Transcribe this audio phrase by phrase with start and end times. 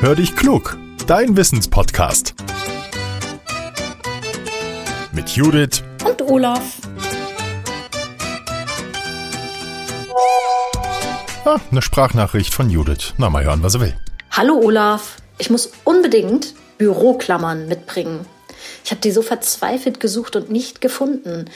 [0.00, 2.36] Hör dich klug, dein Wissenspodcast.
[5.10, 6.76] Mit Judith und Olaf.
[11.44, 13.14] Ah, eine Sprachnachricht von Judith.
[13.18, 13.96] Na, mal hören, was er will.
[14.30, 18.24] Hallo Olaf, ich muss unbedingt Büroklammern mitbringen.
[18.84, 21.46] Ich habe die so verzweifelt gesucht und nicht gefunden.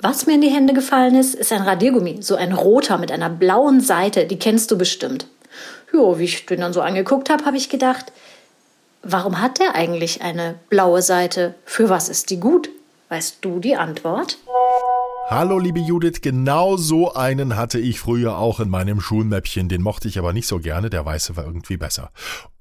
[0.00, 3.28] Was mir in die Hände gefallen ist, ist ein Radiergummi, so ein roter mit einer
[3.28, 5.26] blauen Seite, die kennst du bestimmt.
[5.92, 8.12] Jo, wie ich den dann so angeguckt habe, habe ich gedacht,
[9.02, 11.54] warum hat der eigentlich eine blaue Seite?
[11.64, 12.68] Für was ist die gut?
[13.08, 14.38] Weißt du die Antwort?
[15.30, 20.08] Hallo liebe Judith, genau so einen hatte ich früher auch in meinem Schulmäppchen, den mochte
[20.08, 22.10] ich aber nicht so gerne, der weiße war irgendwie besser.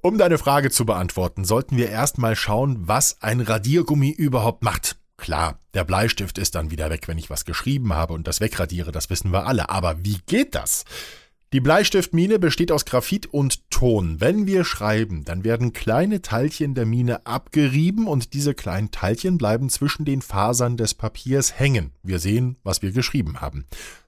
[0.02, 4.98] Um deine Frage zu beantworten, sollten wir erstmal schauen, was ein Radiergummi überhaupt macht.
[5.18, 8.92] Klar, der Bleistift ist dann wieder weg, wenn ich was geschrieben habe und das wegradiere,
[8.92, 9.70] das wissen wir alle.
[9.70, 10.86] Aber wie geht das?
[11.54, 14.20] Die Bleistiftmine besteht aus Graphit und Ton.
[14.20, 19.70] Wenn wir schreiben, dann werden kleine Teilchen der Mine abgerieben und diese kleinen Teilchen bleiben
[19.70, 21.94] zwischen den Fasern des Papiers hängen.
[22.04, 23.66] Wir sehen, was wir geschrieben haben.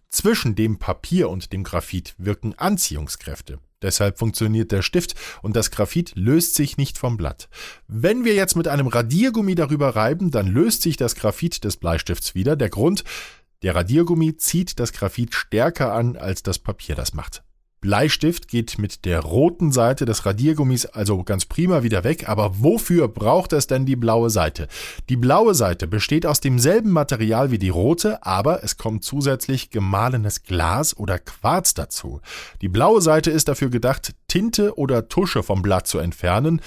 [0.10, 3.60] Zwischen dem Papier und dem Graphit wirken Anziehungskräfte.
[3.82, 7.48] Deshalb funktioniert der Stift und das Graphit löst sich nicht vom Blatt.
[7.88, 12.36] Wenn wir jetzt mit einem Radiergummi darüber reiben, dann löst sich das Graphit des Bleistifts
[12.36, 12.58] wieder.
[12.58, 13.06] Der Grund,
[13.64, 17.44] der Radiergummi zieht das Graphit stärker an, als das Papier das macht.
[17.82, 23.08] Bleistift geht mit der roten Seite des Radiergummis also ganz prima wieder weg, aber wofür
[23.08, 24.68] braucht es denn die blaue Seite?
[25.08, 30.44] Die blaue Seite besteht aus demselben Material wie die rote, aber es kommt zusätzlich gemahlenes
[30.44, 32.20] Glas oder Quarz dazu.
[32.62, 36.60] Die blaue Seite ist dafür gedacht, Tinte oder Tusche vom Blatt zu entfernen,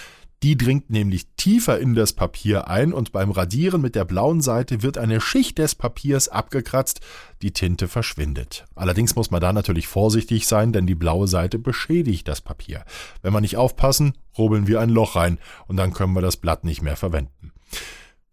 [0.42, 4.82] die dringt nämlich tiefer in das Papier ein und beim Radieren mit der blauen Seite
[4.82, 7.00] wird eine Schicht des Papiers abgekratzt,
[7.42, 8.64] die Tinte verschwindet.
[8.74, 12.84] Allerdings muss man da natürlich vorsichtig sein, denn die blaue Seite beschädigt das Papier.
[13.22, 16.64] Wenn wir nicht aufpassen, rubbeln wir ein Loch rein und dann können wir das Blatt
[16.64, 17.51] nicht mehr verwenden.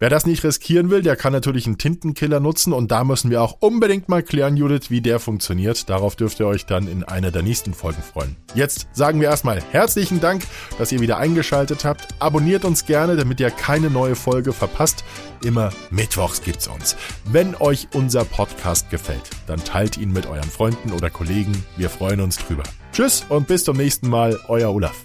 [0.01, 3.41] Wer das nicht riskieren will, der kann natürlich einen Tintenkiller nutzen und da müssen wir
[3.41, 5.89] auch unbedingt mal klären, Judith, wie der funktioniert.
[5.89, 8.37] Darauf dürft ihr euch dann in einer der nächsten Folgen freuen.
[8.55, 10.43] Jetzt sagen wir erstmal herzlichen Dank,
[10.77, 12.07] dass ihr wieder eingeschaltet habt.
[12.19, 15.03] Abonniert uns gerne, damit ihr keine neue Folge verpasst.
[15.43, 16.95] Immer mittwochs gibt's uns.
[17.25, 21.65] Wenn euch unser Podcast gefällt, dann teilt ihn mit euren Freunden oder Kollegen.
[21.75, 22.63] Wir freuen uns drüber.
[22.93, 24.95] Tschüss und bis zum nächsten Mal, euer Olaf.